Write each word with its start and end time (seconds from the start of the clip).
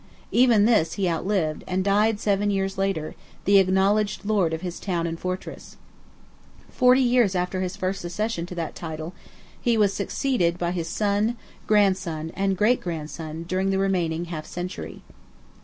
Even 0.31 0.65
this 0.65 0.93
he 0.93 1.07
outlived, 1.07 1.63
and 1.67 1.83
died 1.83 2.19
seven 2.19 2.49
years 2.49 2.75
later, 2.75 3.13
the 3.45 3.59
acknowledged 3.59 4.25
lord 4.25 4.51
of 4.51 4.61
his 4.61 4.79
town 4.79 5.05
and 5.05 5.19
fortress, 5.19 5.77
forty 6.71 7.03
years 7.03 7.35
after 7.35 7.61
his 7.61 7.75
first 7.75 8.03
accession 8.03 8.47
to 8.47 8.55
that 8.55 8.73
title. 8.73 9.13
He 9.61 9.77
was 9.77 9.93
succeeded 9.93 10.57
by 10.57 10.71
his 10.71 10.87
son, 10.89 11.37
grandson, 11.67 12.31
and 12.35 12.57
great 12.57 12.81
grandson 12.81 13.43
during 13.43 13.69
the 13.69 13.77
remaining 13.77 14.25
half 14.25 14.47
century. 14.47 15.03